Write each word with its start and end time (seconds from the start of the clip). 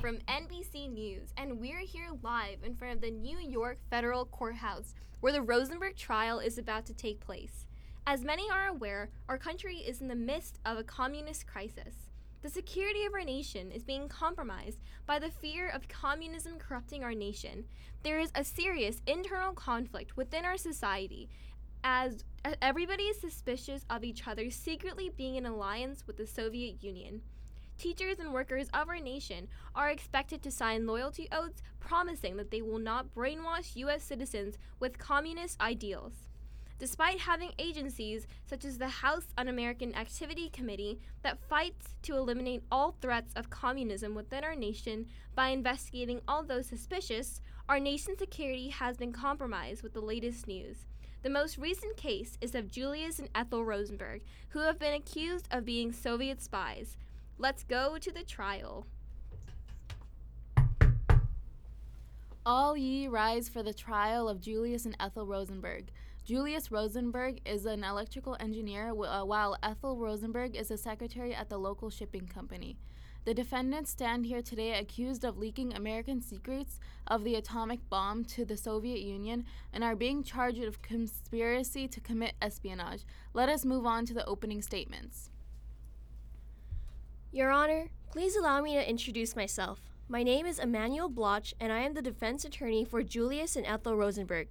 From 0.00 0.18
NBC 0.28 0.92
News, 0.92 1.32
and 1.36 1.58
we're 1.58 1.80
here 1.80 2.06
live 2.22 2.58
in 2.62 2.76
front 2.76 2.94
of 2.94 3.00
the 3.00 3.10
New 3.10 3.36
York 3.38 3.78
Federal 3.90 4.24
Courthouse 4.24 4.94
where 5.18 5.32
the 5.32 5.42
Rosenberg 5.42 5.96
trial 5.96 6.38
is 6.38 6.56
about 6.56 6.86
to 6.86 6.94
take 6.94 7.18
place. 7.18 7.66
As 8.06 8.22
many 8.22 8.48
are 8.48 8.68
aware, 8.68 9.10
our 9.28 9.36
country 9.36 9.78
is 9.78 10.00
in 10.00 10.06
the 10.06 10.14
midst 10.14 10.60
of 10.64 10.78
a 10.78 10.84
communist 10.84 11.48
crisis. 11.48 12.12
The 12.42 12.48
security 12.48 13.06
of 13.06 13.14
our 13.14 13.24
nation 13.24 13.72
is 13.72 13.82
being 13.82 14.06
compromised 14.06 14.78
by 15.04 15.18
the 15.18 15.32
fear 15.32 15.68
of 15.70 15.88
communism 15.88 16.60
corrupting 16.60 17.02
our 17.02 17.14
nation. 17.14 17.64
There 18.04 18.20
is 18.20 18.30
a 18.36 18.44
serious 18.44 19.02
internal 19.04 19.52
conflict 19.52 20.16
within 20.16 20.44
our 20.44 20.58
society 20.58 21.28
as 21.82 22.22
everybody 22.62 23.02
is 23.02 23.20
suspicious 23.20 23.84
of 23.90 24.04
each 24.04 24.28
other 24.28 24.48
secretly 24.48 25.10
being 25.16 25.34
in 25.34 25.44
alliance 25.44 26.06
with 26.06 26.18
the 26.18 26.26
Soviet 26.28 26.84
Union. 26.84 27.22
Teachers 27.78 28.18
and 28.18 28.32
workers 28.32 28.68
of 28.72 28.88
our 28.88 28.98
nation 28.98 29.48
are 29.74 29.90
expected 29.90 30.42
to 30.42 30.50
sign 30.50 30.86
loyalty 30.86 31.28
oaths 31.30 31.62
promising 31.78 32.36
that 32.38 32.50
they 32.50 32.62
will 32.62 32.78
not 32.78 33.14
brainwash 33.14 33.76
U.S. 33.76 34.02
citizens 34.02 34.56
with 34.80 34.98
communist 34.98 35.60
ideals. 35.60 36.14
Despite 36.78 37.20
having 37.20 37.52
agencies 37.58 38.26
such 38.46 38.64
as 38.64 38.78
the 38.78 38.88
House 38.88 39.26
Un 39.36 39.48
American 39.48 39.94
Activity 39.94 40.48
Committee 40.50 41.00
that 41.22 41.38
fights 41.48 41.94
to 42.02 42.16
eliminate 42.16 42.62
all 42.70 42.96
threats 43.00 43.34
of 43.34 43.50
communism 43.50 44.14
within 44.14 44.42
our 44.42 44.54
nation 44.54 45.06
by 45.34 45.48
investigating 45.48 46.20
all 46.26 46.42
those 46.42 46.66
suspicious, 46.66 47.40
our 47.68 47.80
nation's 47.80 48.18
security 48.18 48.68
has 48.68 48.96
been 48.96 49.12
compromised 49.12 49.82
with 49.82 49.92
the 49.92 50.00
latest 50.00 50.46
news. 50.46 50.86
The 51.22 51.30
most 51.30 51.58
recent 51.58 51.96
case 51.96 52.38
is 52.40 52.54
of 52.54 52.70
Julius 52.70 53.18
and 53.18 53.28
Ethel 53.34 53.64
Rosenberg, 53.64 54.22
who 54.50 54.60
have 54.60 54.78
been 54.78 54.94
accused 54.94 55.48
of 55.50 55.64
being 55.64 55.92
Soviet 55.92 56.40
spies. 56.40 56.96
Let's 57.38 57.64
go 57.64 57.98
to 57.98 58.10
the 58.10 58.22
trial. 58.22 58.86
All 62.46 62.76
ye 62.78 63.08
rise 63.08 63.50
for 63.50 63.62
the 63.62 63.74
trial 63.74 64.26
of 64.26 64.40
Julius 64.40 64.86
and 64.86 64.96
Ethel 64.98 65.26
Rosenberg. 65.26 65.90
Julius 66.24 66.72
Rosenberg 66.72 67.40
is 67.44 67.66
an 67.66 67.84
electrical 67.84 68.38
engineer, 68.40 68.88
uh, 68.90 69.22
while 69.24 69.58
Ethel 69.62 69.98
Rosenberg 69.98 70.56
is 70.56 70.70
a 70.70 70.78
secretary 70.78 71.34
at 71.34 71.50
the 71.50 71.58
local 71.58 71.90
shipping 71.90 72.26
company. 72.26 72.78
The 73.26 73.34
defendants 73.34 73.90
stand 73.90 74.24
here 74.24 74.40
today 74.40 74.78
accused 74.78 75.22
of 75.22 75.36
leaking 75.36 75.74
American 75.74 76.22
secrets 76.22 76.80
of 77.06 77.22
the 77.22 77.34
atomic 77.34 77.80
bomb 77.90 78.24
to 78.26 78.46
the 78.46 78.56
Soviet 78.56 79.00
Union 79.00 79.44
and 79.74 79.84
are 79.84 79.96
being 79.96 80.22
charged 80.22 80.60
with 80.60 80.80
conspiracy 80.80 81.86
to 81.86 82.00
commit 82.00 82.34
espionage. 82.40 83.04
Let 83.34 83.50
us 83.50 83.64
move 83.64 83.84
on 83.84 84.06
to 84.06 84.14
the 84.14 84.24
opening 84.24 84.62
statements. 84.62 85.30
Your 87.36 87.50
Honor, 87.50 87.90
please 88.10 88.34
allow 88.34 88.62
me 88.62 88.72
to 88.76 88.88
introduce 88.88 89.36
myself. 89.36 89.90
My 90.08 90.22
name 90.22 90.46
is 90.46 90.58
Emanuel 90.58 91.10
Bloch, 91.10 91.48
and 91.60 91.70
I 91.70 91.80
am 91.80 91.92
the 91.92 92.00
defense 92.00 92.46
attorney 92.46 92.82
for 92.82 93.02
Julius 93.02 93.56
and 93.56 93.66
Ethel 93.66 93.94
Rosenberg. 93.94 94.48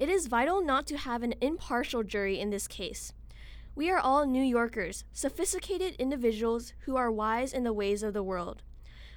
It 0.00 0.08
is 0.08 0.26
vital 0.26 0.60
not 0.60 0.88
to 0.88 0.96
have 0.96 1.22
an 1.22 1.34
impartial 1.40 2.02
jury 2.02 2.40
in 2.40 2.50
this 2.50 2.66
case. 2.66 3.12
We 3.76 3.90
are 3.90 4.00
all 4.00 4.26
New 4.26 4.42
Yorkers, 4.42 5.04
sophisticated 5.12 5.94
individuals 6.00 6.72
who 6.80 6.96
are 6.96 7.12
wise 7.12 7.52
in 7.52 7.62
the 7.62 7.72
ways 7.72 8.02
of 8.02 8.12
the 8.12 8.24
world. 8.24 8.64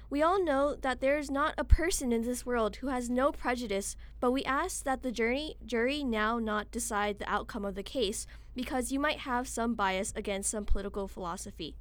We 0.08 0.22
all 0.22 0.40
know 0.40 0.76
that 0.76 1.00
there 1.00 1.18
is 1.18 1.32
not 1.32 1.54
a 1.58 1.64
person 1.64 2.12
in 2.12 2.22
this 2.22 2.46
world 2.46 2.76
who 2.76 2.90
has 2.90 3.10
no 3.10 3.32
prejudice, 3.32 3.96
but 4.20 4.30
we 4.30 4.44
ask 4.44 4.84
that 4.84 5.02
the 5.02 5.10
jury, 5.10 5.56
jury 5.66 6.04
now 6.04 6.38
not 6.38 6.70
decide 6.70 7.18
the 7.18 7.28
outcome 7.28 7.64
of 7.64 7.74
the 7.74 7.82
case 7.82 8.28
because 8.54 8.92
you 8.92 9.00
might 9.00 9.18
have 9.18 9.48
some 9.48 9.74
bias 9.74 10.12
against 10.14 10.52
some 10.52 10.64
political 10.64 11.08
philosophy. 11.08 11.74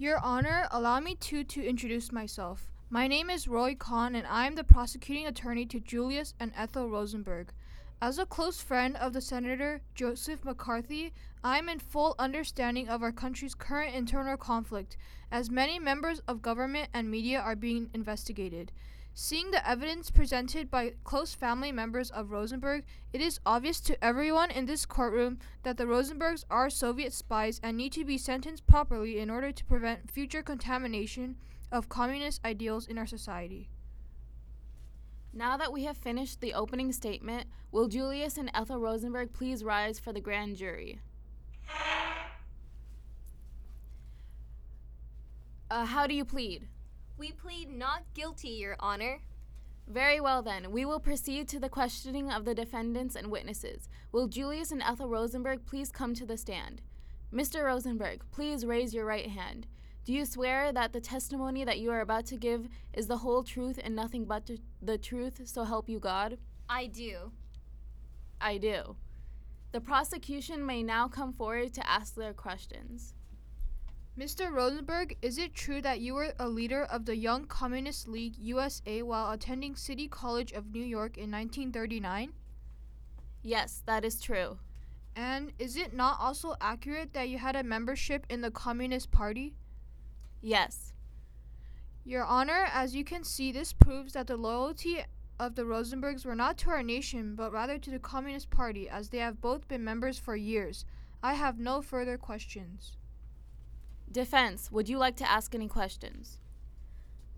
Your 0.00 0.20
Honor, 0.20 0.68
allow 0.70 1.00
me 1.00 1.16
to 1.16 1.42
to 1.42 1.66
introduce 1.66 2.12
myself. 2.12 2.70
My 2.88 3.08
name 3.08 3.28
is 3.30 3.48
Roy 3.48 3.74
Cohn, 3.74 4.14
and 4.14 4.28
I 4.28 4.46
am 4.46 4.54
the 4.54 4.62
prosecuting 4.62 5.26
attorney 5.26 5.66
to 5.66 5.80
Julius 5.80 6.34
and 6.38 6.52
Ethel 6.56 6.88
Rosenberg. 6.88 7.48
As 8.00 8.16
a 8.16 8.24
close 8.24 8.60
friend 8.60 8.94
of 8.94 9.12
the 9.12 9.20
Senator 9.20 9.80
Joseph 9.96 10.44
McCarthy, 10.44 11.12
I 11.42 11.58
am 11.58 11.68
in 11.68 11.80
full 11.80 12.14
understanding 12.16 12.88
of 12.88 13.02
our 13.02 13.10
country's 13.10 13.56
current 13.56 13.92
internal 13.92 14.36
conflict, 14.36 14.96
as 15.32 15.50
many 15.50 15.80
members 15.80 16.20
of 16.28 16.42
government 16.42 16.90
and 16.94 17.10
media 17.10 17.40
are 17.40 17.56
being 17.56 17.90
investigated. 17.92 18.70
Seeing 19.20 19.50
the 19.50 19.68
evidence 19.68 20.12
presented 20.12 20.70
by 20.70 20.92
close 21.02 21.34
family 21.34 21.72
members 21.72 22.08
of 22.08 22.30
Rosenberg, 22.30 22.84
it 23.12 23.20
is 23.20 23.40
obvious 23.44 23.80
to 23.80 24.02
everyone 24.02 24.52
in 24.52 24.66
this 24.66 24.86
courtroom 24.86 25.40
that 25.64 25.76
the 25.76 25.86
Rosenbergs 25.86 26.44
are 26.48 26.70
Soviet 26.70 27.12
spies 27.12 27.58
and 27.60 27.76
need 27.76 27.90
to 27.94 28.04
be 28.04 28.16
sentenced 28.16 28.68
properly 28.68 29.18
in 29.18 29.28
order 29.28 29.50
to 29.50 29.64
prevent 29.64 30.08
future 30.08 30.40
contamination 30.40 31.34
of 31.72 31.88
communist 31.88 32.40
ideals 32.44 32.86
in 32.86 32.96
our 32.96 33.08
society. 33.08 33.68
Now 35.32 35.56
that 35.56 35.72
we 35.72 35.82
have 35.82 35.96
finished 35.96 36.40
the 36.40 36.54
opening 36.54 36.92
statement, 36.92 37.48
will 37.72 37.88
Julius 37.88 38.38
and 38.38 38.52
Ethel 38.54 38.78
Rosenberg 38.78 39.32
please 39.32 39.64
rise 39.64 39.98
for 39.98 40.12
the 40.12 40.20
grand 40.20 40.54
jury? 40.54 41.00
Uh, 45.68 45.86
how 45.86 46.06
do 46.06 46.14
you 46.14 46.24
plead? 46.24 46.68
We 47.18 47.32
plead 47.32 47.68
not 47.68 48.04
guilty, 48.14 48.50
Your 48.50 48.76
Honor. 48.78 49.18
Very 49.88 50.20
well, 50.20 50.40
then. 50.40 50.70
We 50.70 50.84
will 50.84 51.00
proceed 51.00 51.48
to 51.48 51.58
the 51.58 51.68
questioning 51.68 52.30
of 52.30 52.44
the 52.44 52.54
defendants 52.54 53.16
and 53.16 53.28
witnesses. 53.28 53.88
Will 54.12 54.28
Julius 54.28 54.70
and 54.70 54.82
Ethel 54.82 55.08
Rosenberg 55.08 55.66
please 55.66 55.90
come 55.90 56.14
to 56.14 56.24
the 56.24 56.36
stand? 56.36 56.80
Mr. 57.34 57.64
Rosenberg, 57.64 58.22
please 58.30 58.64
raise 58.64 58.94
your 58.94 59.04
right 59.04 59.28
hand. 59.28 59.66
Do 60.04 60.12
you 60.12 60.24
swear 60.24 60.72
that 60.72 60.92
the 60.92 61.00
testimony 61.00 61.64
that 61.64 61.80
you 61.80 61.90
are 61.90 62.00
about 62.00 62.24
to 62.26 62.36
give 62.36 62.68
is 62.94 63.08
the 63.08 63.18
whole 63.18 63.42
truth 63.42 63.80
and 63.82 63.96
nothing 63.96 64.24
but 64.24 64.48
the 64.80 64.96
truth, 64.96 65.40
so 65.44 65.64
help 65.64 65.88
you 65.88 65.98
God? 65.98 66.38
I 66.68 66.86
do. 66.86 67.32
I 68.40 68.58
do. 68.58 68.94
The 69.72 69.80
prosecution 69.80 70.64
may 70.64 70.82
now 70.84 71.08
come 71.08 71.32
forward 71.32 71.74
to 71.74 71.90
ask 71.90 72.14
their 72.14 72.32
questions. 72.32 73.14
Mr. 74.18 74.52
Rosenberg, 74.52 75.16
is 75.22 75.38
it 75.38 75.54
true 75.54 75.80
that 75.80 76.00
you 76.00 76.12
were 76.12 76.32
a 76.40 76.48
leader 76.48 76.82
of 76.82 77.04
the 77.04 77.14
Young 77.14 77.44
Communist 77.44 78.08
League 78.08 78.34
USA 78.36 79.00
while 79.00 79.30
attending 79.30 79.76
City 79.76 80.08
College 80.08 80.50
of 80.50 80.72
New 80.72 80.82
York 80.82 81.16
in 81.16 81.30
1939? 81.30 82.32
Yes, 83.42 83.80
that 83.86 84.04
is 84.04 84.20
true. 84.20 84.58
And 85.14 85.52
is 85.60 85.76
it 85.76 85.94
not 85.94 86.18
also 86.18 86.56
accurate 86.60 87.12
that 87.12 87.28
you 87.28 87.38
had 87.38 87.54
a 87.54 87.62
membership 87.62 88.26
in 88.28 88.40
the 88.40 88.50
Communist 88.50 89.12
Party? 89.12 89.54
Yes. 90.40 90.92
Your 92.04 92.24
Honor, 92.24 92.66
as 92.72 92.96
you 92.96 93.04
can 93.04 93.22
see, 93.22 93.52
this 93.52 93.72
proves 93.72 94.14
that 94.14 94.26
the 94.26 94.36
loyalty 94.36 94.98
of 95.38 95.54
the 95.54 95.62
Rosenbergs 95.62 96.26
were 96.26 96.34
not 96.34 96.58
to 96.58 96.70
our 96.70 96.82
nation, 96.82 97.36
but 97.36 97.52
rather 97.52 97.78
to 97.78 97.90
the 97.90 98.00
Communist 98.00 98.50
Party, 98.50 98.88
as 98.88 99.10
they 99.10 99.18
have 99.18 99.40
both 99.40 99.68
been 99.68 99.84
members 99.84 100.18
for 100.18 100.34
years. 100.34 100.84
I 101.22 101.34
have 101.34 101.60
no 101.60 101.82
further 101.82 102.18
questions. 102.18 102.97
Defense, 104.10 104.72
would 104.72 104.88
you 104.88 104.96
like 104.96 105.16
to 105.16 105.30
ask 105.30 105.54
any 105.54 105.68
questions? 105.68 106.38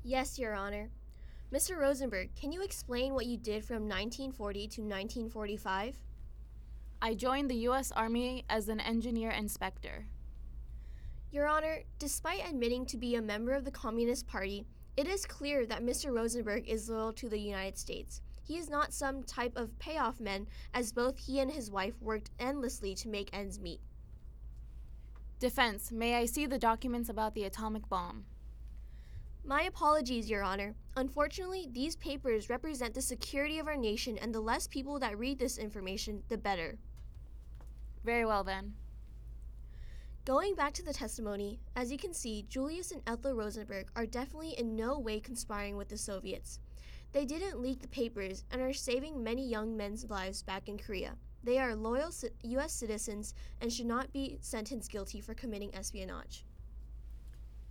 Yes, 0.05 0.39
Your 0.39 0.55
Honor. 0.55 0.91
Mr. 1.53 1.77
Rosenberg, 1.77 2.31
can 2.37 2.53
you 2.53 2.63
explain 2.63 3.13
what 3.13 3.27
you 3.27 3.37
did 3.37 3.65
from 3.65 3.89
1940 3.89 4.61
to 4.61 4.81
1945? 4.83 5.97
I 7.03 7.15
joined 7.15 7.51
the 7.51 7.57
U.S. 7.57 7.91
Army 7.91 8.45
as 8.49 8.69
an 8.69 8.79
engineer 8.79 9.31
inspector. 9.31 10.07
Your 11.33 11.49
Honor, 11.49 11.79
despite 11.99 12.49
admitting 12.49 12.87
to 12.87 12.97
be 12.97 13.17
a 13.17 13.23
member 13.23 13.53
of 13.53 13.65
the 13.65 13.73
Communist 13.73 14.29
Party, 14.29 14.65
it 14.97 15.09
is 15.09 15.27
clear 15.27 15.67
that 15.67 15.83
Mr. 15.83 16.15
Rosenberg 16.15 16.69
is 16.69 16.89
loyal 16.89 17.13
to 17.15 17.29
the 17.29 17.41
United 17.41 17.79
States. 17.79 18.21
He 18.45 18.59
is 18.59 18.71
not 18.71 18.95
some 18.95 19.25
type 19.25 19.57
of 19.57 19.77
payoff 19.81 20.21
man, 20.21 20.47
as 20.73 20.93
both 20.93 21.19
he 21.19 21.41
and 21.41 21.51
his 21.51 21.69
wife 21.69 22.01
worked 22.01 22.31
endlessly 22.39 22.95
to 22.95 23.09
make 23.09 23.31
ends 23.33 23.59
meet. 23.59 23.81
Defense, 25.41 25.91
may 25.91 26.17
I 26.17 26.27
see 26.27 26.45
the 26.45 26.59
documents 26.59 27.09
about 27.09 27.35
the 27.35 27.45
atomic 27.45 27.89
bomb? 27.89 28.27
My 29.43 29.63
apologies, 29.63 30.29
Your 30.29 30.43
Honor. 30.43 30.75
Unfortunately, 30.97 31.67
these 31.73 31.97
papers 31.97 32.51
represent 32.51 32.93
the 32.93 33.01
security 33.01 33.59
of 33.59 33.67
our 33.67 33.77
nation, 33.79 34.19
and 34.19 34.35
the 34.35 34.41
less 34.41 34.67
people 34.67 34.99
that 34.99 35.19
read 35.19 35.39
this 35.39 35.57
information, 35.57 36.23
the 36.29 36.37
better. 36.37 36.77
Very 38.05 38.27
well, 38.27 38.45
then. 38.45 38.75
Going 40.27 40.55
back 40.55 40.75
to 40.75 40.83
the 40.83 40.93
testimony, 40.93 41.59
as 41.75 41.91
you 41.91 41.97
can 41.97 42.13
see, 42.13 42.45
Julius 42.51 42.93
and 42.93 43.01
Ethel 43.07 43.33
Rosenberg 43.35 43.87
are 43.97 44.05
definitely 44.05 44.59
in 44.59 44.77
no 44.77 44.99
way 44.99 45.21
conspiring 45.21 45.79
with 45.79 45.89
the 45.89 45.97
Soviets. 45.97 46.61
They 47.13 47.25
didn't 47.25 47.63
leak 47.63 47.81
the 47.81 47.89
papers 47.89 48.45
and 48.51 48.61
are 48.61 48.75
saving 48.75 49.25
many 49.25 49.49
young 49.49 49.75
men's 49.75 50.11
lives 50.11 50.43
back 50.43 50.69
in 50.69 50.77
Korea. 50.77 51.15
They 51.43 51.59
are 51.59 51.75
loyal 51.75 52.11
U.S. 52.43 52.73
citizens 52.73 53.35
and 53.61 53.73
should 53.73 53.87
not 53.87 54.13
be 54.13 54.39
sentenced 54.41 54.91
guilty 54.91 55.21
for 55.21 55.35
committing 55.35 55.75
espionage. 55.75 56.45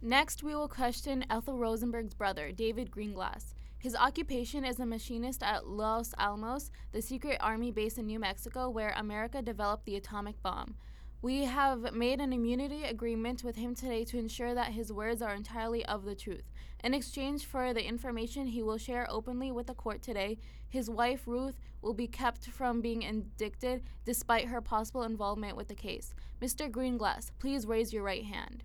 Next, 0.01 0.43
we 0.43 0.55
will 0.55 0.69
question 0.69 1.25
Ethel 1.29 1.57
Rosenberg's 1.57 2.13
brother, 2.13 2.51
David 2.51 2.89
Greenglass. 2.89 3.53
His 3.77 3.95
occupation 3.95 4.65
is 4.65 4.79
a 4.79 4.85
machinist 4.85 5.43
at 5.43 5.67
Los 5.67 6.13
Alamos, 6.17 6.71
the 6.91 7.01
secret 7.01 7.37
army 7.39 7.71
base 7.71 7.97
in 7.97 8.07
New 8.07 8.19
Mexico 8.19 8.69
where 8.69 8.93
America 8.97 9.41
developed 9.41 9.85
the 9.85 9.95
atomic 9.95 10.41
bomb. 10.41 10.75
We 11.21 11.43
have 11.43 11.93
made 11.93 12.21
an 12.21 12.31
immunity 12.31 12.85
agreement 12.85 13.43
with 13.43 13.57
him 13.57 13.75
today 13.75 14.05
to 14.05 14.17
ensure 14.17 14.53
that 14.53 14.71
his 14.71 14.93
words 14.93 15.21
are 15.21 15.33
entirely 15.33 15.85
of 15.85 16.05
the 16.05 16.15
truth. 16.15 16.45
In 16.81 16.93
exchange 16.93 17.45
for 17.45 17.73
the 17.73 17.85
information 17.85 18.47
he 18.47 18.63
will 18.63 18.77
share 18.77 19.05
openly 19.09 19.51
with 19.51 19.67
the 19.67 19.73
court 19.73 20.01
today, 20.01 20.37
his 20.69 20.89
wife 20.89 21.23
Ruth 21.25 21.59
will 21.81 21.93
be 21.93 22.07
kept 22.07 22.45
from 22.45 22.79
being 22.79 23.01
indicted 23.01 23.83
despite 24.05 24.47
her 24.47 24.61
possible 24.61 25.03
involvement 25.03 25.57
with 25.57 25.67
the 25.67 25.75
case. 25.75 26.13
Mr. 26.41 26.71
Greenglass, 26.71 27.31
please 27.37 27.65
raise 27.65 27.91
your 27.91 28.03
right 28.03 28.23
hand. 28.23 28.63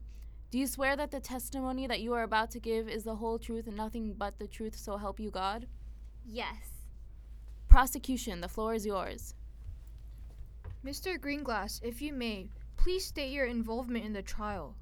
Do 0.52 0.58
you 0.58 0.68
swear 0.68 0.94
that 0.94 1.10
the 1.10 1.18
testimony 1.18 1.88
that 1.88 2.02
you 2.02 2.12
are 2.12 2.22
about 2.22 2.52
to 2.52 2.60
give 2.60 2.88
is 2.88 3.02
the 3.02 3.16
whole 3.16 3.40
truth 3.40 3.66
and 3.66 3.76
nothing 3.76 4.14
but 4.16 4.38
the 4.38 4.46
truth, 4.46 4.76
so 4.76 4.96
help 4.96 5.18
you 5.18 5.32
God? 5.32 5.66
Yes. 6.24 6.84
Prosecution, 7.66 8.40
the 8.40 8.48
floor 8.48 8.74
is 8.74 8.86
yours. 8.86 9.34
Mr. 10.84 11.18
Greenglass, 11.18 11.80
if 11.82 12.02
you 12.02 12.12
may, 12.12 12.50
please 12.76 13.06
state 13.06 13.32
your 13.32 13.46
involvement 13.46 14.04
in 14.04 14.12
the 14.12 14.20
trial. 14.20 14.76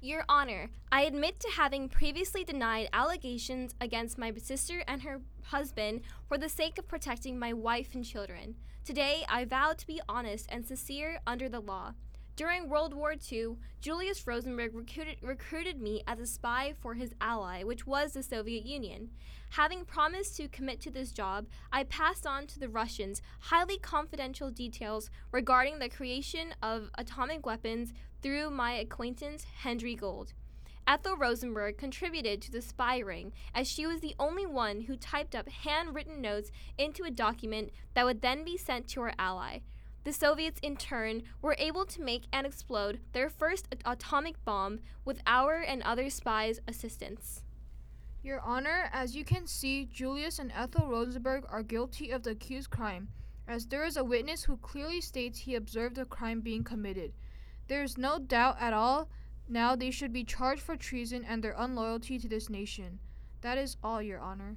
Your 0.00 0.24
Honor, 0.28 0.68
I 0.90 1.02
admit 1.02 1.38
to 1.38 1.50
having 1.50 1.88
previously 1.88 2.42
denied 2.42 2.88
allegations 2.92 3.76
against 3.80 4.18
my 4.18 4.32
sister 4.34 4.82
and 4.88 5.00
her 5.02 5.20
husband 5.44 6.00
for 6.26 6.38
the 6.38 6.48
sake 6.48 6.76
of 6.76 6.88
protecting 6.88 7.38
my 7.38 7.52
wife 7.52 7.94
and 7.94 8.04
children. 8.04 8.56
Today, 8.84 9.24
I 9.28 9.44
vow 9.44 9.74
to 9.74 9.86
be 9.86 10.00
honest 10.08 10.46
and 10.48 10.66
sincere 10.66 11.20
under 11.24 11.48
the 11.48 11.60
law. 11.60 11.92
During 12.38 12.68
World 12.68 12.94
War 12.94 13.16
II, 13.32 13.56
Julius 13.80 14.24
Rosenberg 14.24 14.72
recruited, 14.72 15.16
recruited 15.22 15.82
me 15.82 16.04
as 16.06 16.20
a 16.20 16.26
spy 16.26 16.72
for 16.72 16.94
his 16.94 17.12
ally, 17.20 17.64
which 17.64 17.84
was 17.84 18.12
the 18.12 18.22
Soviet 18.22 18.64
Union. 18.64 19.10
Having 19.50 19.86
promised 19.86 20.36
to 20.36 20.46
commit 20.46 20.80
to 20.82 20.90
this 20.92 21.10
job, 21.10 21.46
I 21.72 21.82
passed 21.82 22.28
on 22.28 22.46
to 22.46 22.60
the 22.60 22.68
Russians 22.68 23.22
highly 23.40 23.76
confidential 23.76 24.52
details 24.52 25.10
regarding 25.32 25.80
the 25.80 25.88
creation 25.88 26.54
of 26.62 26.92
atomic 26.96 27.44
weapons 27.44 27.92
through 28.22 28.50
my 28.50 28.74
acquaintance 28.74 29.44
Henry 29.62 29.96
Gold. 29.96 30.32
Ethel 30.86 31.16
Rosenberg 31.16 31.76
contributed 31.76 32.40
to 32.42 32.52
the 32.52 32.62
spy 32.62 32.98
ring 33.00 33.32
as 33.52 33.66
she 33.66 33.84
was 33.84 34.00
the 34.00 34.14
only 34.16 34.46
one 34.46 34.82
who 34.82 34.96
typed 34.96 35.34
up 35.34 35.48
handwritten 35.48 36.20
notes 36.20 36.52
into 36.78 37.02
a 37.02 37.10
document 37.10 37.72
that 37.94 38.04
would 38.04 38.22
then 38.22 38.44
be 38.44 38.56
sent 38.56 38.86
to 38.86 39.00
her 39.00 39.12
ally. 39.18 39.58
The 40.04 40.12
Soviets, 40.12 40.60
in 40.62 40.76
turn, 40.76 41.22
were 41.42 41.56
able 41.58 41.84
to 41.86 42.02
make 42.02 42.24
and 42.32 42.46
explode 42.46 43.00
their 43.12 43.28
first 43.28 43.68
atomic 43.84 44.42
bomb 44.44 44.80
with 45.04 45.20
our 45.26 45.56
and 45.56 45.82
other 45.82 46.08
spies' 46.08 46.60
assistance. 46.66 47.42
Your 48.22 48.40
Honor, 48.40 48.90
as 48.92 49.14
you 49.14 49.24
can 49.24 49.46
see, 49.46 49.84
Julius 49.84 50.38
and 50.38 50.52
Ethel 50.52 50.88
Rosenberg 50.88 51.44
are 51.48 51.62
guilty 51.62 52.10
of 52.10 52.22
the 52.22 52.30
accused 52.30 52.70
crime, 52.70 53.08
as 53.46 53.66
there 53.66 53.84
is 53.84 53.96
a 53.96 54.04
witness 54.04 54.44
who 54.44 54.56
clearly 54.56 55.00
states 55.00 55.40
he 55.40 55.54
observed 55.54 55.96
the 55.96 56.04
crime 56.04 56.40
being 56.40 56.64
committed. 56.64 57.12
There 57.68 57.82
is 57.82 57.98
no 57.98 58.18
doubt 58.18 58.56
at 58.60 58.72
all 58.72 59.08
now 59.48 59.74
they 59.74 59.90
should 59.90 60.12
be 60.12 60.24
charged 60.24 60.60
for 60.60 60.76
treason 60.76 61.24
and 61.24 61.42
their 61.42 61.54
unloyalty 61.56 62.18
to 62.18 62.28
this 62.28 62.50
nation. 62.50 62.98
That 63.40 63.56
is 63.56 63.76
all, 63.82 64.02
Your 64.02 64.18
Honor. 64.18 64.56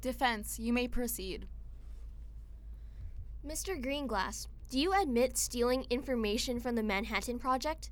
Defense, 0.00 0.58
you 0.58 0.72
may 0.72 0.88
proceed. 0.88 1.46
Mr. 3.46 3.76
Greenglass, 3.82 4.46
do 4.70 4.78
you 4.78 4.92
admit 4.92 5.36
stealing 5.36 5.84
information 5.90 6.60
from 6.60 6.76
the 6.76 6.82
Manhattan 6.82 7.40
Project? 7.40 7.90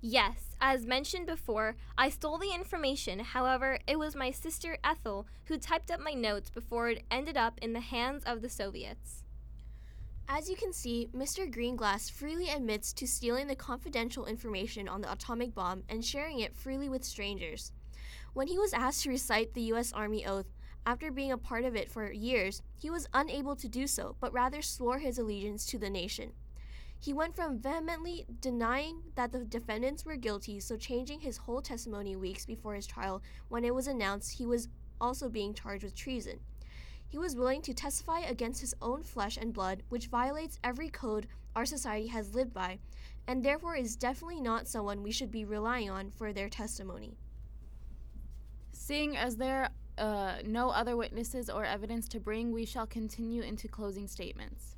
Yes, 0.00 0.54
as 0.60 0.86
mentioned 0.86 1.26
before, 1.26 1.74
I 1.98 2.10
stole 2.10 2.38
the 2.38 2.54
information. 2.54 3.18
However, 3.18 3.80
it 3.88 3.98
was 3.98 4.14
my 4.14 4.30
sister 4.30 4.78
Ethel 4.84 5.26
who 5.46 5.58
typed 5.58 5.90
up 5.90 5.98
my 5.98 6.12
notes 6.12 6.48
before 6.48 6.88
it 6.90 7.02
ended 7.10 7.36
up 7.36 7.58
in 7.60 7.72
the 7.72 7.80
hands 7.80 8.22
of 8.24 8.40
the 8.40 8.48
Soviets. 8.48 9.24
As 10.28 10.48
you 10.48 10.54
can 10.54 10.72
see, 10.72 11.10
Mr. 11.12 11.52
Greenglass 11.52 12.08
freely 12.08 12.48
admits 12.48 12.92
to 12.92 13.06
stealing 13.08 13.48
the 13.48 13.56
confidential 13.56 14.26
information 14.26 14.88
on 14.88 15.00
the 15.00 15.10
atomic 15.10 15.56
bomb 15.56 15.82
and 15.88 16.04
sharing 16.04 16.38
it 16.38 16.56
freely 16.56 16.88
with 16.88 17.04
strangers. 17.04 17.72
When 18.32 18.46
he 18.46 18.58
was 18.58 18.72
asked 18.72 19.02
to 19.02 19.10
recite 19.10 19.54
the 19.54 19.62
U.S. 19.62 19.92
Army 19.92 20.24
oath 20.24 20.46
after 20.84 21.10
being 21.10 21.32
a 21.32 21.38
part 21.38 21.64
of 21.64 21.76
it 21.76 21.90
for 21.90 22.10
years, 22.10 22.62
he 22.76 22.90
was 22.90 23.08
unable 23.12 23.54
to 23.56 23.68
do 23.68 23.86
so, 23.86 24.16
but 24.20 24.32
rather 24.32 24.62
swore 24.62 24.98
his 24.98 25.18
allegiance 25.18 25.64
to 25.66 25.78
the 25.78 25.90
nation. 25.90 26.32
He 26.98 27.12
went 27.12 27.34
from 27.34 27.58
vehemently 27.58 28.26
denying 28.40 29.02
that 29.16 29.32
the 29.32 29.44
defendants 29.44 30.04
were 30.04 30.16
guilty, 30.16 30.60
so 30.60 30.76
changing 30.76 31.20
his 31.20 31.36
whole 31.36 31.60
testimony 31.60 32.14
weeks 32.16 32.46
before 32.46 32.74
his 32.74 32.86
trial 32.86 33.22
when 33.48 33.64
it 33.64 33.74
was 33.74 33.88
announced 33.88 34.38
he 34.38 34.46
was 34.46 34.68
also 35.00 35.28
being 35.28 35.52
charged 35.52 35.84
with 35.84 35.96
treason. 35.96 36.38
He 37.08 37.18
was 37.18 37.36
willing 37.36 37.60
to 37.62 37.74
testify 37.74 38.20
against 38.20 38.60
his 38.60 38.74
own 38.80 39.02
flesh 39.02 39.36
and 39.36 39.52
blood, 39.52 39.82
which 39.88 40.06
violates 40.06 40.58
every 40.64 40.88
code 40.88 41.26
our 41.54 41.66
society 41.66 42.06
has 42.06 42.34
lived 42.34 42.54
by, 42.54 42.78
and 43.26 43.44
therefore 43.44 43.76
is 43.76 43.96
definitely 43.96 44.40
not 44.40 44.68
someone 44.68 45.02
we 45.02 45.12
should 45.12 45.30
be 45.30 45.44
relying 45.44 45.90
on 45.90 46.10
for 46.10 46.32
their 46.32 46.48
testimony. 46.48 47.16
Seeing 48.72 49.16
as 49.16 49.36
there 49.36 49.70
uh, 49.98 50.36
no 50.44 50.70
other 50.70 50.96
witnesses 50.96 51.50
or 51.50 51.64
evidence 51.64 52.08
to 52.08 52.20
bring, 52.20 52.52
we 52.52 52.64
shall 52.64 52.86
continue 52.86 53.42
into 53.42 53.68
closing 53.68 54.06
statements. 54.08 54.76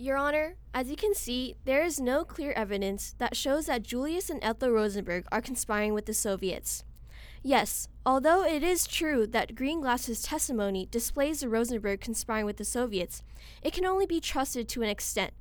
Your 0.00 0.16
Honor, 0.16 0.54
as 0.72 0.88
you 0.88 0.96
can 0.96 1.14
see, 1.14 1.56
there 1.64 1.82
is 1.82 1.98
no 1.98 2.24
clear 2.24 2.52
evidence 2.52 3.16
that 3.18 3.36
shows 3.36 3.66
that 3.66 3.82
Julius 3.82 4.30
and 4.30 4.38
Ethel 4.44 4.70
Rosenberg 4.70 5.26
are 5.32 5.42
conspiring 5.42 5.92
with 5.92 6.06
the 6.06 6.14
Soviets. 6.14 6.84
Yes, 7.42 7.88
although 8.06 8.44
it 8.44 8.62
is 8.62 8.86
true 8.86 9.26
that 9.26 9.54
Greenglass's 9.54 10.22
testimony 10.22 10.86
displays 10.90 11.40
the 11.40 11.48
Rosenberg 11.48 12.00
conspiring 12.00 12.46
with 12.46 12.58
the 12.58 12.64
Soviets, 12.64 13.22
it 13.62 13.72
can 13.72 13.84
only 13.84 14.06
be 14.06 14.20
trusted 14.20 14.68
to 14.68 14.82
an 14.82 14.88
extent. 14.88 15.32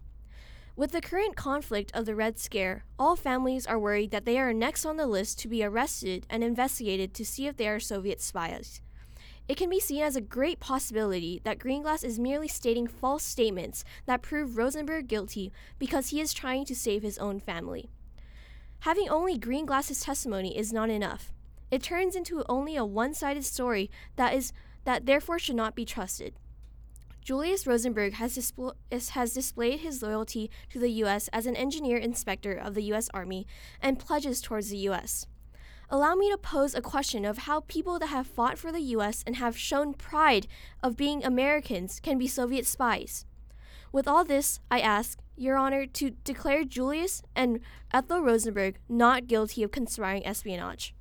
With 0.78 0.92
the 0.92 1.02
current 1.02 1.36
conflict 1.36 1.92
of 1.96 2.06
the 2.06 2.14
Red 2.14 2.38
Scare, 2.38 2.86
all 3.00 3.16
families 3.16 3.66
are 3.66 3.80
worried 3.80 4.12
that 4.12 4.26
they 4.26 4.38
are 4.38 4.54
next 4.54 4.86
on 4.86 4.98
the 4.98 5.08
list 5.08 5.40
to 5.40 5.48
be 5.48 5.64
arrested 5.64 6.28
and 6.30 6.44
investigated 6.44 7.16
to 7.16 7.26
see 7.26 7.48
if 7.48 7.58
they 7.58 7.68
are 7.68 7.80
Soviet 7.80 8.22
spies. 8.22 8.80
It 9.48 9.58
can 9.58 9.72
be 9.72 9.80
seen 9.80 10.04
as 10.04 10.16
a 10.16 10.22
great 10.22 10.60
possibility 10.60 11.42
that 11.44 11.58
Greenglass 11.58 12.04
is 12.04 12.20
merely 12.20 12.48
stating 12.48 12.86
false 12.86 13.24
statements 13.24 13.84
that 14.06 14.22
prove 14.22 14.56
Rosenberg 14.56 15.08
guilty 15.08 15.52
because 15.80 16.10
he 16.10 16.22
is 16.22 16.32
trying 16.32 16.64
to 16.66 16.76
save 16.76 17.02
his 17.02 17.18
own 17.18 17.40
family. 17.40 17.90
Having 18.82 19.10
only 19.10 19.40
Greenglass's 19.40 20.02
testimony 20.02 20.56
is 20.56 20.72
not 20.72 20.92
enough. 20.92 21.34
It 21.72 21.82
turns 21.82 22.16
into 22.16 22.46
only 22.48 22.76
a 22.76 22.86
one-sided 22.86 23.46
story 23.46 23.90
that 24.16 24.36
is 24.36 24.54
that 24.84 25.08
therefore 25.08 25.40
should 25.40 25.56
not 25.56 25.74
be 25.74 25.86
trusted. 25.86 26.36
Julius 27.28 27.68
Rosenberg 27.68 28.14
has, 28.14 28.38
displ- 28.38 28.76
has 28.90 29.34
displayed 29.34 29.82
his 29.82 30.02
loyalty 30.02 30.50
to 30.70 30.80
the 30.80 30.92
U.S. 31.04 31.28
as 31.34 31.46
an 31.46 31.58
engineer 31.58 31.98
inspector 31.98 32.54
of 32.54 32.74
the 32.74 32.84
U.S. 32.84 33.10
Army 33.14 33.46
and 33.82 34.00
pledges 34.00 34.40
towards 34.40 34.70
the 34.70 34.78
U.S. 34.78 35.28
Allow 35.90 36.16
me 36.16 36.32
to 36.32 36.38
pose 36.38 36.74
a 36.74 36.82
question 36.82 37.26
of 37.26 37.40
how 37.40 37.66
people 37.68 38.00
that 38.00 38.08
have 38.08 38.28
fought 38.28 38.58
for 38.58 38.72
the 38.72 38.80
U.S. 38.80 39.26
and 39.28 39.36
have 39.36 39.58
shown 39.58 39.94
pride 39.94 40.48
of 40.82 40.96
being 40.96 41.22
Americans 41.22 42.00
can 42.00 42.18
be 42.18 42.28
Soviet 42.28 42.66
spies. 42.66 43.26
With 43.92 44.08
all 44.08 44.24
this, 44.24 44.62
I 44.72 44.80
ask, 44.80 45.20
Your 45.36 45.58
Honor, 45.58 45.86
to 45.86 46.12
declare 46.24 46.64
Julius 46.64 47.24
and 47.36 47.60
Ethel 47.94 48.22
Rosenberg 48.22 48.78
not 48.88 49.28
guilty 49.28 49.64
of 49.64 49.72
conspiring 49.72 50.26
espionage. 50.26 50.96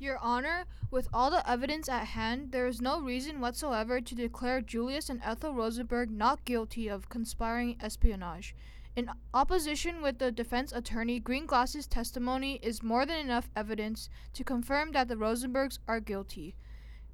Your 0.00 0.18
Honor, 0.18 0.64
with 0.92 1.08
all 1.12 1.28
the 1.28 1.48
evidence 1.50 1.88
at 1.88 2.04
hand, 2.04 2.52
there 2.52 2.68
is 2.68 2.80
no 2.80 3.00
reason 3.00 3.40
whatsoever 3.40 4.00
to 4.00 4.14
declare 4.14 4.60
Julius 4.60 5.10
and 5.10 5.20
Ethel 5.24 5.52
Rosenberg 5.52 6.08
not 6.08 6.44
guilty 6.44 6.86
of 6.86 7.08
conspiring 7.08 7.76
espionage. 7.80 8.54
In 8.94 9.10
opposition 9.34 10.00
with 10.00 10.18
the 10.18 10.30
defense 10.30 10.70
attorney, 10.70 11.20
Greenglass's 11.20 11.88
testimony 11.88 12.60
is 12.62 12.80
more 12.80 13.06
than 13.06 13.18
enough 13.18 13.50
evidence 13.56 14.08
to 14.34 14.44
confirm 14.44 14.92
that 14.92 15.08
the 15.08 15.16
Rosenbergs 15.16 15.80
are 15.88 15.98
guilty. 15.98 16.54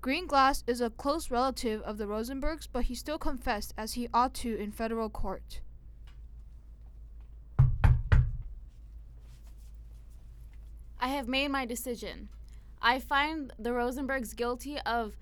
Greenglass 0.02 0.62
is 0.66 0.82
a 0.82 0.90
close 0.90 1.30
relative 1.30 1.80
of 1.82 1.96
the 1.96 2.06
Rosenbergs, 2.06 2.68
but 2.70 2.84
he 2.84 2.94
still 2.94 3.18
confessed 3.18 3.72
as 3.78 3.94
he 3.94 4.08
ought 4.12 4.34
to 4.34 4.54
in 4.56 4.72
federal 4.72 5.08
court. 5.08 5.60
I 11.00 11.08
have 11.08 11.28
made 11.28 11.48
my 11.48 11.64
decision. 11.64 12.28
I 12.86 12.98
find 12.98 13.50
the 13.58 13.70
Rosenbergs 13.70 14.36
guilty 14.36 14.78
of 14.80 15.16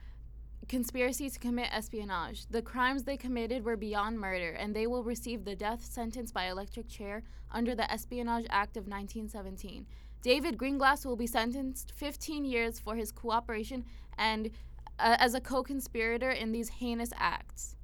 conspiracy 0.67 1.31
to 1.31 1.39
commit 1.39 1.69
espionage. 1.73 2.47
The 2.51 2.61
crimes 2.61 3.05
they 3.05 3.17
committed 3.17 3.65
were 3.65 3.77
beyond 3.77 4.19
murder, 4.19 4.51
and 4.51 4.75
they 4.75 4.89
will 4.89 5.05
receive 5.05 5.45
the 5.45 5.55
death 5.55 5.85
sentence 5.85 6.33
by 6.33 6.47
electric 6.47 6.89
chair 6.89 7.23
under 7.53 7.77
the 7.77 7.89
Espionage 7.89 8.47
Act 8.51 8.77
of 8.77 8.89
1917. 8.89 9.87
David 10.23 10.59
Greenglass 10.59 11.07
will 11.07 11.15
be 11.15 11.29
sentenced 11.29 11.93
15 11.93 12.45
years 12.45 12.81
for 12.81 12.97
his 12.97 13.13
cooperation 13.13 13.85
and 14.19 14.51
uh, 14.99 15.17
as 15.21 15.35
a 15.35 15.41
co-conspirator 15.41 16.31
in 16.31 16.51
these 16.51 16.69
heinous 16.69 17.13
acts. 17.17 17.77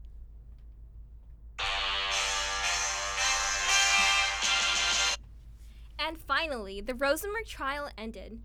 And 6.01 6.19
finally, 6.19 6.81
the 6.81 6.97
Rosenberg 6.97 7.47
trial 7.47 7.89
ended. 7.97 8.41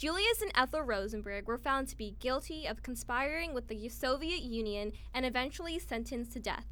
Julius 0.00 0.40
and 0.40 0.50
Ethel 0.54 0.80
Rosenberg 0.80 1.46
were 1.46 1.58
found 1.58 1.86
to 1.88 1.96
be 1.96 2.16
guilty 2.20 2.64
of 2.64 2.82
conspiring 2.82 3.52
with 3.52 3.68
the 3.68 3.86
Soviet 3.90 4.40
Union 4.40 4.92
and 5.12 5.26
eventually 5.26 5.78
sentenced 5.78 6.32
to 6.32 6.40
death. 6.40 6.64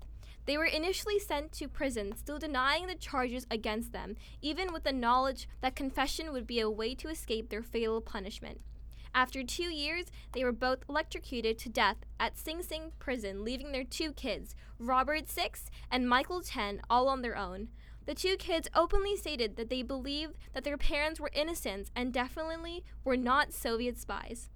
They 0.46 0.56
were 0.56 0.64
initially 0.64 1.18
sent 1.18 1.52
to 1.52 1.68
prison, 1.68 2.16
still 2.16 2.38
denying 2.38 2.86
the 2.86 2.94
charges 2.94 3.46
against 3.50 3.92
them, 3.92 4.16
even 4.40 4.72
with 4.72 4.84
the 4.84 4.94
knowledge 4.94 5.46
that 5.60 5.76
confession 5.76 6.32
would 6.32 6.46
be 6.46 6.60
a 6.60 6.70
way 6.70 6.94
to 6.94 7.10
escape 7.10 7.50
their 7.50 7.62
fatal 7.62 8.00
punishment. 8.00 8.62
After 9.14 9.42
two 9.42 9.64
years, 9.64 10.06
they 10.32 10.42
were 10.42 10.50
both 10.50 10.84
electrocuted 10.88 11.58
to 11.58 11.68
death 11.68 11.98
at 12.18 12.38
Sing 12.38 12.62
Sing 12.62 12.92
prison, 12.98 13.44
leaving 13.44 13.72
their 13.72 13.84
two 13.84 14.12
kids, 14.12 14.54
Robert, 14.78 15.28
6, 15.28 15.66
and 15.90 16.08
Michael, 16.08 16.40
10, 16.40 16.80
all 16.88 17.08
on 17.08 17.20
their 17.20 17.36
own. 17.36 17.68
The 18.08 18.14
two 18.14 18.38
kids 18.38 18.70
openly 18.74 19.16
stated 19.16 19.56
that 19.56 19.68
they 19.68 19.82
believed 19.82 20.32
that 20.54 20.64
their 20.64 20.78
parents 20.78 21.20
were 21.20 21.30
innocent 21.34 21.90
and 21.94 22.10
definitely 22.10 22.82
were 23.04 23.18
not 23.18 23.52
Soviet 23.52 23.98
spies. 23.98 24.48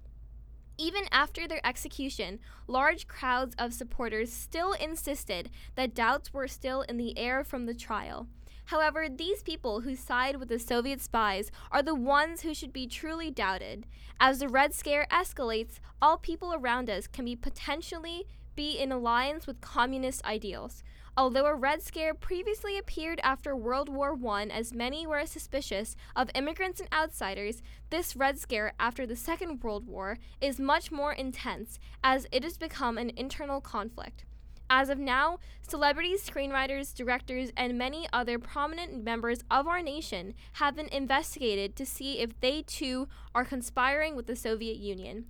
Even 0.75 1.03
after 1.11 1.47
their 1.47 1.63
execution, 1.63 2.39
large 2.65 3.07
crowds 3.07 3.53
of 3.59 3.71
supporters 3.71 4.33
still 4.33 4.73
insisted 4.73 5.51
that 5.75 5.93
doubts 5.93 6.33
were 6.33 6.47
still 6.47 6.81
in 6.81 6.97
the 6.97 7.15
air 7.15 7.43
from 7.43 7.67
the 7.67 7.75
trial. 7.75 8.25
However, 8.65 9.05
these 9.07 9.43
people 9.43 9.81
who 9.81 9.95
side 9.95 10.37
with 10.37 10.49
the 10.49 10.57
Soviet 10.57 10.99
spies 10.99 11.51
are 11.71 11.83
the 11.83 11.93
ones 11.93 12.41
who 12.41 12.55
should 12.55 12.73
be 12.73 12.87
truly 12.87 13.29
doubted. 13.29 13.85
As 14.19 14.39
the 14.39 14.49
Red 14.49 14.73
Scare 14.73 15.05
escalates, 15.11 15.79
all 16.01 16.17
people 16.17 16.55
around 16.55 16.89
us 16.89 17.05
can 17.05 17.25
be 17.25 17.35
potentially 17.35 18.25
be 18.55 18.79
in 18.79 18.91
alliance 18.91 19.45
with 19.45 19.61
communist 19.61 20.25
ideals. 20.25 20.83
Although 21.15 21.45
a 21.45 21.53
Red 21.53 21.83
Scare 21.83 22.15
previously 22.15 22.75
appeared 22.75 23.19
after 23.23 23.55
World 23.55 23.87
War 23.87 24.17
I 24.27 24.45
as 24.45 24.73
many 24.73 25.05
were 25.05 25.23
suspicious 25.27 25.95
of 26.15 26.31
immigrants 26.33 26.79
and 26.79 26.89
outsiders, 26.91 27.61
this 27.91 28.15
Red 28.15 28.39
Scare 28.39 28.73
after 28.79 29.05
the 29.05 29.15
Second 29.15 29.61
World 29.61 29.85
War 29.85 30.17
is 30.41 30.59
much 30.59 30.91
more 30.91 31.13
intense 31.13 31.77
as 32.03 32.25
it 32.31 32.43
has 32.43 32.57
become 32.57 32.97
an 32.97 33.11
internal 33.15 33.61
conflict. 33.61 34.25
As 34.71 34.89
of 34.89 34.97
now, 34.97 35.37
celebrities, 35.61 36.27
screenwriters, 36.27 36.95
directors, 36.95 37.51
and 37.55 37.77
many 37.77 38.07
other 38.11 38.39
prominent 38.39 39.03
members 39.03 39.43
of 39.51 39.67
our 39.67 39.83
nation 39.83 40.33
have 40.53 40.75
been 40.75 40.87
investigated 40.87 41.75
to 41.75 41.85
see 41.85 42.17
if 42.17 42.39
they 42.39 42.63
too 42.63 43.07
are 43.35 43.45
conspiring 43.45 44.15
with 44.15 44.25
the 44.25 44.35
Soviet 44.35 44.77
Union 44.77 45.25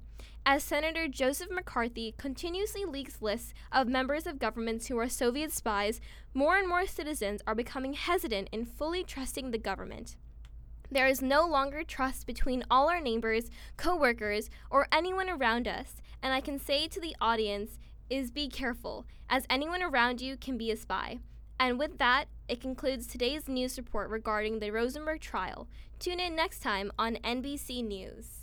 as 0.45 0.63
Senator 0.63 1.07
Joseph 1.07 1.49
McCarthy 1.49 2.13
continuously 2.17 2.83
leaks 2.85 3.21
lists 3.21 3.53
of 3.71 3.87
members 3.87 4.27
of 4.27 4.39
governments 4.39 4.87
who 4.87 4.97
are 4.99 5.07
Soviet 5.07 5.51
spies, 5.51 6.01
more 6.33 6.57
and 6.57 6.67
more 6.67 6.85
citizens 6.85 7.41
are 7.47 7.55
becoming 7.55 7.93
hesitant 7.93 8.49
in 8.51 8.65
fully 8.65 9.03
trusting 9.03 9.51
the 9.51 9.57
government. 9.57 10.17
There 10.91 11.07
is 11.07 11.21
no 11.21 11.47
longer 11.47 11.83
trust 11.83 12.27
between 12.27 12.65
all 12.69 12.89
our 12.89 12.99
neighbors, 12.99 13.49
coworkers, 13.77 14.49
or 14.69 14.87
anyone 14.91 15.29
around 15.29 15.67
us, 15.67 16.01
and 16.21 16.33
I 16.33 16.41
can 16.41 16.59
say 16.59 16.87
to 16.87 16.99
the 16.99 17.15
audience 17.21 17.79
is 18.09 18.29
be 18.29 18.47
careful, 18.49 19.05
as 19.29 19.45
anyone 19.49 19.81
around 19.81 20.21
you 20.21 20.37
can 20.37 20.57
be 20.57 20.69
a 20.71 20.77
spy. 20.77 21.19
And 21.59 21.79
with 21.79 21.97
that, 21.99 22.25
it 22.49 22.59
concludes 22.59 23.07
today's 23.07 23.47
news 23.47 23.77
report 23.77 24.09
regarding 24.09 24.59
the 24.59 24.71
Rosenberg 24.71 25.21
trial. 25.21 25.67
Tune 25.99 26.19
in 26.19 26.35
next 26.35 26.61
time 26.61 26.91
on 26.99 27.15
NBC 27.23 27.83
News. 27.83 28.42